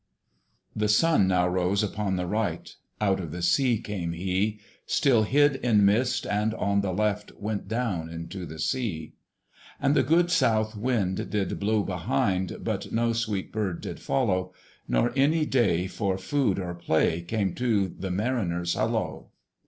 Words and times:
The 0.75 0.89
Sun 0.89 1.27
now 1.27 1.47
rose 1.47 1.83
upon 1.83 2.15
the 2.15 2.25
right: 2.25 2.75
Out 2.99 3.19
of 3.19 3.31
the 3.31 3.43
sea 3.43 3.79
came 3.79 4.13
he, 4.13 4.59
Still 4.87 5.21
hid 5.21 5.57
in 5.57 5.85
mist, 5.85 6.25
and 6.25 6.55
on 6.55 6.81
the 6.81 6.91
left 6.91 7.33
Went 7.37 7.67
down 7.67 8.09
into 8.09 8.47
the 8.47 8.57
sea. 8.57 9.13
And 9.79 9.93
the 9.93 10.01
good 10.01 10.31
south 10.31 10.75
wind 10.75 11.19
still 11.29 11.45
blew 11.55 11.83
behind 11.85 12.57
But 12.63 12.91
no 12.91 13.13
sweet 13.13 13.51
bird 13.51 13.79
did 13.81 13.99
follow, 13.99 14.53
Nor 14.87 15.13
any 15.15 15.45
day 15.45 15.85
for 15.85 16.17
food 16.17 16.57
or 16.57 16.73
play 16.73 17.21
Came 17.21 17.53
to 17.53 17.87
the 17.87 18.09
mariners' 18.09 18.73
hollo! 18.73 19.27